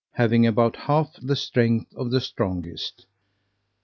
[0.13, 3.05] having about half the strength of the strongest.